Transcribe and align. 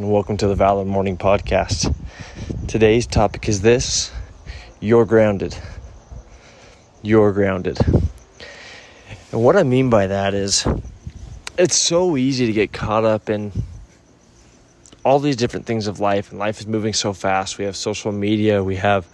and 0.00 0.10
welcome 0.10 0.38
to 0.38 0.46
the 0.46 0.54
Valor 0.54 0.86
Morning 0.86 1.18
Podcast. 1.18 1.94
Today's 2.66 3.06
topic 3.06 3.50
is 3.50 3.60
this 3.60 4.10
You're 4.80 5.04
grounded. 5.04 5.54
You're 7.02 7.32
grounded. 7.32 7.78
And 9.30 9.44
what 9.44 9.56
I 9.58 9.62
mean 9.62 9.90
by 9.90 10.06
that 10.06 10.32
is, 10.32 10.66
it's 11.58 11.76
so 11.76 12.16
easy 12.16 12.46
to 12.46 12.52
get 12.54 12.72
caught 12.72 13.04
up 13.04 13.28
in 13.28 13.52
all 15.04 15.18
these 15.18 15.36
different 15.36 15.66
things 15.66 15.86
of 15.86 16.00
life, 16.00 16.30
and 16.30 16.38
life 16.38 16.60
is 16.60 16.66
moving 16.66 16.94
so 16.94 17.12
fast. 17.12 17.58
We 17.58 17.66
have 17.66 17.76
social 17.76 18.10
media, 18.10 18.64
we 18.64 18.76
have 18.76 19.06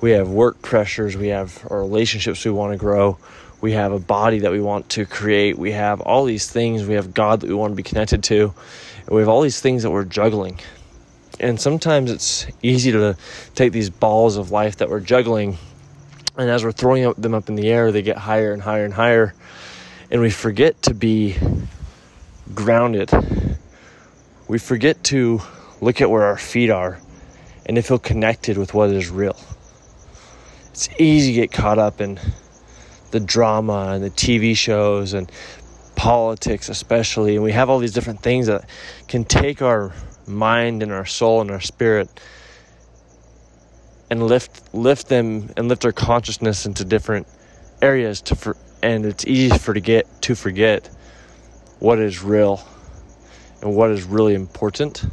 we 0.00 0.12
have 0.12 0.28
work 0.28 0.62
pressures, 0.62 1.16
we 1.16 1.28
have 1.28 1.66
our 1.68 1.80
relationships 1.80 2.44
we 2.44 2.52
want 2.52 2.72
to 2.72 2.78
grow, 2.78 3.18
we 3.64 3.72
have 3.72 3.92
a 3.92 3.98
body 3.98 4.40
that 4.40 4.52
we 4.52 4.60
want 4.60 4.90
to 4.90 5.06
create, 5.06 5.56
we 5.56 5.72
have 5.72 6.02
all 6.02 6.24
these 6.24 6.50
things, 6.50 6.84
we 6.86 6.94
have 6.94 7.14
God 7.14 7.40
that 7.40 7.48
we 7.48 7.54
want 7.54 7.72
to 7.72 7.76
be 7.76 7.82
connected 7.82 8.22
to 8.24 8.52
we 9.08 9.20
have 9.20 9.28
all 9.28 9.42
these 9.42 9.60
things 9.60 9.82
that 9.82 9.90
we're 9.90 10.04
juggling. 10.04 10.58
And 11.40 11.60
sometimes 11.60 12.10
it's 12.10 12.46
easy 12.62 12.92
to 12.92 13.16
take 13.54 13.72
these 13.72 13.90
balls 13.90 14.36
of 14.36 14.50
life 14.50 14.76
that 14.76 14.88
we're 14.88 15.00
juggling, 15.00 15.58
and 16.36 16.48
as 16.48 16.64
we're 16.64 16.72
throwing 16.72 17.12
them 17.12 17.34
up 17.34 17.48
in 17.48 17.54
the 17.54 17.68
air, 17.68 17.92
they 17.92 18.02
get 18.02 18.16
higher 18.16 18.52
and 18.52 18.62
higher 18.62 18.84
and 18.84 18.94
higher. 18.94 19.34
And 20.10 20.20
we 20.20 20.30
forget 20.30 20.80
to 20.82 20.94
be 20.94 21.36
grounded. 22.54 23.10
We 24.48 24.58
forget 24.58 25.02
to 25.04 25.40
look 25.80 26.00
at 26.00 26.10
where 26.10 26.24
our 26.24 26.38
feet 26.38 26.70
are 26.70 27.00
and 27.66 27.76
to 27.76 27.82
feel 27.82 27.98
connected 27.98 28.56
with 28.56 28.74
what 28.74 28.90
is 28.90 29.10
real. 29.10 29.36
It's 30.70 30.88
easy 30.98 31.32
to 31.34 31.40
get 31.40 31.52
caught 31.52 31.78
up 31.78 32.00
in 32.00 32.20
the 33.14 33.20
drama 33.20 33.92
and 33.94 34.04
the 34.04 34.10
TV 34.10 34.56
shows 34.56 35.14
and 35.14 35.30
politics 35.94 36.68
especially 36.68 37.36
and 37.36 37.44
we 37.44 37.52
have 37.52 37.70
all 37.70 37.78
these 37.78 37.92
different 37.92 38.20
things 38.20 38.48
that 38.48 38.68
can 39.06 39.24
take 39.24 39.62
our 39.62 39.92
mind 40.26 40.82
and 40.82 40.90
our 40.90 41.06
soul 41.06 41.40
and 41.40 41.50
our 41.50 41.60
spirit 41.60 42.08
and 44.10 44.26
lift 44.26 44.74
lift 44.74 45.08
them 45.08 45.50
and 45.56 45.68
lift 45.68 45.84
our 45.84 45.92
consciousness 45.92 46.66
into 46.66 46.84
different 46.84 47.26
areas 47.80 48.20
to 48.20 48.34
for, 48.34 48.56
and 48.82 49.06
it's 49.06 49.26
easy 49.26 49.56
for 49.58 49.74
to 49.74 49.80
get 49.80 50.06
to 50.22 50.34
forget 50.34 50.88
what 51.78 51.98
is 51.98 52.22
real 52.22 52.60
and 53.62 53.74
what 53.74 53.90
is 53.90 54.04
really 54.04 54.34
important. 54.34 55.04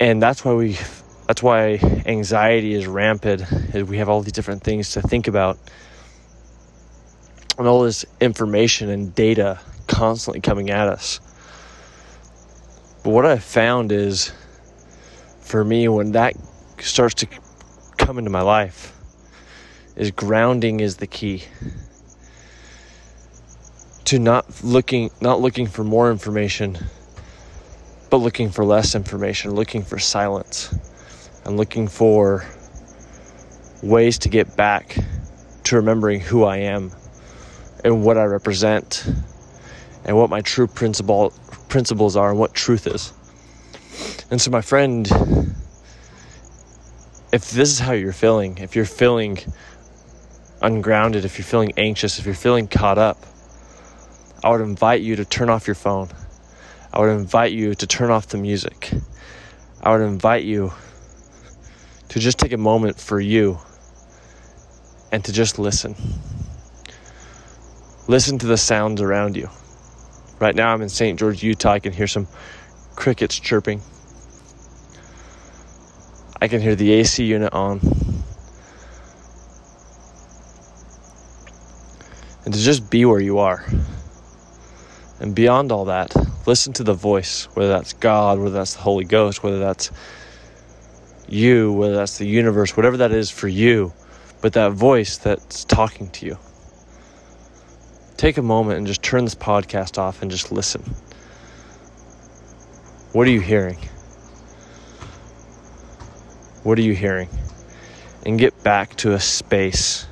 And 0.00 0.22
that's 0.22 0.44
why 0.44 0.54
we 0.54 0.78
that's 1.26 1.42
why 1.42 1.78
anxiety 2.06 2.74
is 2.74 2.86
rampant 2.86 3.42
we 3.88 3.98
have 3.98 4.08
all 4.08 4.20
these 4.20 4.32
different 4.32 4.62
things 4.62 4.92
to 4.92 5.00
think 5.00 5.26
about 5.26 5.58
and 7.58 7.66
all 7.66 7.82
this 7.82 8.04
information 8.20 8.90
and 8.90 9.14
data 9.14 9.60
constantly 9.86 10.40
coming 10.40 10.70
at 10.70 10.88
us. 10.88 11.20
But 13.02 13.10
what 13.10 13.26
I've 13.26 13.44
found 13.44 13.92
is 13.92 14.32
for 15.40 15.64
me, 15.64 15.88
when 15.88 16.12
that 16.12 16.34
starts 16.80 17.14
to 17.16 17.28
come 17.98 18.18
into 18.18 18.30
my 18.30 18.40
life, 18.40 18.94
is 19.96 20.10
grounding 20.10 20.80
is 20.80 20.96
the 20.96 21.06
key 21.06 21.44
to 24.04 24.18
not 24.18 24.64
looking 24.64 25.10
not 25.20 25.40
looking 25.40 25.66
for 25.66 25.84
more 25.84 26.10
information 26.10 26.76
but 28.10 28.18
looking 28.18 28.50
for 28.50 28.64
less 28.64 28.94
information 28.94 29.54
looking 29.54 29.82
for 29.82 29.98
silence 29.98 30.74
and 31.44 31.56
looking 31.56 31.88
for 31.88 32.44
ways 33.82 34.18
to 34.18 34.28
get 34.28 34.56
back 34.56 34.96
to 35.62 35.76
remembering 35.76 36.20
who 36.20 36.44
I 36.44 36.58
am 36.58 36.90
and 37.84 38.02
what 38.02 38.18
I 38.18 38.24
represent 38.24 39.06
and 40.04 40.16
what 40.16 40.30
my 40.30 40.40
true 40.40 40.66
principle 40.66 41.32
principles 41.68 42.16
are 42.16 42.30
and 42.30 42.38
what 42.38 42.54
truth 42.54 42.86
is. 42.86 43.12
And 44.30 44.40
so 44.40 44.50
my 44.50 44.62
friend 44.62 45.06
if 47.34 47.50
this 47.50 47.72
is 47.72 47.80
how 47.80 47.90
you're 47.90 48.12
feeling, 48.12 48.58
if 48.58 48.76
you're 48.76 48.84
feeling 48.84 49.38
ungrounded, 50.62 51.24
if 51.24 51.36
you're 51.36 51.44
feeling 51.44 51.72
anxious, 51.76 52.20
if 52.20 52.26
you're 52.26 52.34
feeling 52.34 52.68
caught 52.68 52.96
up, 52.96 53.26
I 54.44 54.50
would 54.50 54.60
invite 54.60 55.00
you 55.00 55.16
to 55.16 55.24
turn 55.24 55.50
off 55.50 55.66
your 55.66 55.74
phone. 55.74 56.10
I 56.92 57.00
would 57.00 57.10
invite 57.10 57.50
you 57.50 57.74
to 57.74 57.86
turn 57.88 58.12
off 58.12 58.28
the 58.28 58.38
music. 58.38 58.92
I 59.82 59.90
would 59.90 60.04
invite 60.04 60.44
you 60.44 60.72
to 62.10 62.20
just 62.20 62.38
take 62.38 62.52
a 62.52 62.56
moment 62.56 63.00
for 63.00 63.18
you 63.18 63.58
and 65.10 65.24
to 65.24 65.32
just 65.32 65.58
listen. 65.58 65.96
Listen 68.06 68.38
to 68.38 68.46
the 68.46 68.58
sounds 68.58 69.00
around 69.00 69.34
you. 69.34 69.48
Right 70.38 70.54
now, 70.54 70.74
I'm 70.74 70.82
in 70.82 70.90
St. 70.90 71.18
George, 71.18 71.42
Utah. 71.42 71.72
I 71.72 71.78
can 71.78 71.94
hear 71.94 72.06
some 72.06 72.28
crickets 72.96 73.38
chirping. 73.38 73.80
I 76.42 76.48
can 76.48 76.60
hear 76.60 76.74
the 76.74 76.92
AC 76.92 77.24
unit 77.24 77.54
on. 77.54 77.80
And 82.44 82.52
to 82.52 82.60
just 82.60 82.90
be 82.90 83.06
where 83.06 83.20
you 83.20 83.38
are. 83.38 83.64
And 85.18 85.34
beyond 85.34 85.72
all 85.72 85.86
that, 85.86 86.14
listen 86.46 86.74
to 86.74 86.84
the 86.84 86.92
voice, 86.92 87.48
whether 87.54 87.70
that's 87.70 87.94
God, 87.94 88.38
whether 88.38 88.50
that's 88.50 88.74
the 88.74 88.82
Holy 88.82 89.06
Ghost, 89.06 89.42
whether 89.42 89.60
that's 89.60 89.90
you, 91.26 91.72
whether 91.72 91.94
that's 91.94 92.18
the 92.18 92.26
universe, 92.26 92.76
whatever 92.76 92.98
that 92.98 93.12
is 93.12 93.30
for 93.30 93.48
you, 93.48 93.94
but 94.42 94.52
that 94.52 94.72
voice 94.72 95.16
that's 95.16 95.64
talking 95.64 96.10
to 96.10 96.26
you 96.26 96.38
take 98.16 98.36
a 98.38 98.42
moment 98.42 98.78
and 98.78 98.86
just 98.86 99.02
turn 99.02 99.24
this 99.24 99.34
podcast 99.34 99.98
off 99.98 100.22
and 100.22 100.30
just 100.30 100.52
listen. 100.52 100.82
What 103.12 103.26
are 103.26 103.30
you 103.30 103.40
hearing? 103.40 103.78
What 106.62 106.78
are 106.78 106.82
you 106.82 106.94
hearing? 106.94 107.28
And 108.26 108.38
get 108.38 108.62
back 108.62 108.96
to 108.96 109.12
a 109.12 109.20
space 109.20 110.06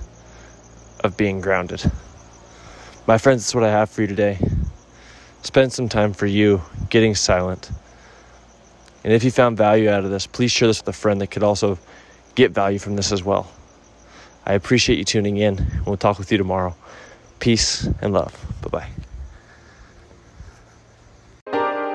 of 1.02 1.16
being 1.16 1.40
grounded. 1.40 1.82
My 3.06 3.18
friends, 3.18 3.42
that's 3.42 3.54
what 3.54 3.64
I 3.64 3.70
have 3.70 3.90
for 3.90 4.02
you 4.02 4.06
today. 4.06 4.38
Spend 5.42 5.72
some 5.72 5.88
time 5.88 6.12
for 6.12 6.26
you 6.26 6.62
getting 6.90 7.14
silent. 7.14 7.70
And 9.02 9.12
if 9.12 9.24
you 9.24 9.30
found 9.30 9.56
value 9.56 9.90
out 9.90 10.04
of 10.04 10.10
this, 10.10 10.26
please 10.26 10.52
share 10.52 10.68
this 10.68 10.80
with 10.80 10.88
a 10.88 10.92
friend 10.92 11.20
that 11.20 11.28
could 11.32 11.42
also 11.42 11.78
get 12.34 12.52
value 12.52 12.78
from 12.78 12.94
this 12.94 13.10
as 13.10 13.24
well. 13.24 13.50
I 14.46 14.54
appreciate 14.54 14.98
you 14.98 15.04
tuning 15.04 15.38
in. 15.38 15.66
We'll 15.86 15.96
talk 15.96 16.18
with 16.18 16.30
you 16.30 16.38
tomorrow. 16.38 16.76
Peace 17.42 17.88
and 18.00 18.12
love. 18.12 18.32
Bye 18.62 18.68
bye. 18.68 18.88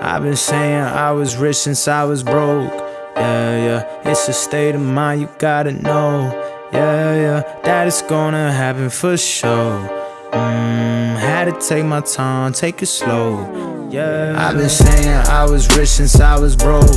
I've 0.02 0.22
been 0.22 0.35
saying 0.35 0.81
I 0.81 1.13
was 1.13 1.38
rich 1.38 1.56
since 1.56 1.88
I 1.88 2.03
was 2.03 2.22
broke. 2.22 2.74
Yeah, 3.16 3.66
yeah. 3.66 4.12
It's 4.12 4.28
a 4.28 4.34
state 4.34 4.75
of 4.75 4.81
mind, 4.81 5.22
you 5.22 5.30
gotta 5.40 5.72
know. 5.72 6.34
Yeah, 6.74 7.16
yeah. 7.16 7.62
That 7.63 7.88
it's 7.88 8.02
gonna 8.02 8.52
happen 8.52 8.90
for 8.90 9.16
sure. 9.16 9.88
Mmm, 10.34 11.16
had 11.16 11.46
to 11.46 11.53
take 11.66 11.85
my 11.85 12.02
time, 12.02 12.52
take 12.52 12.81
it 12.81 12.88
slow. 12.88 13.88
Yeah, 13.90 14.35
I've 14.38 14.58
been 14.58 14.68
saying 14.68 15.08
I 15.08 15.46
was 15.46 15.78
rich 15.78 15.88
since 15.88 16.19
I 16.19 16.38
was 16.38 16.58
broke. 16.58 16.91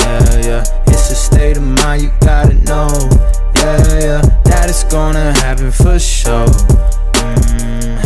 Yeah, 0.00 0.40
yeah. 0.44 0.64
It's 0.86 1.10
a 1.10 1.14
state 1.14 1.56
of 1.56 1.62
mind, 1.62 2.02
you 2.02 2.12
gotta 2.20 2.52
know. 2.52 2.90
Yeah, 3.54 4.00
yeah. 4.00 4.20
That 4.44 4.66
it's 4.68 4.84
gonna 4.84 5.32
happen 5.32 5.70
for 5.72 5.98
sure 5.98 6.46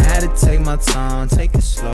had 0.07 0.21
to 0.21 0.47
take 0.47 0.61
my 0.61 0.77
time, 0.77 1.29
take 1.29 1.55
it 1.55 1.63
slow. 1.63 1.81